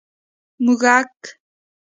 🐁 0.03 0.03
موږک 0.65 1.13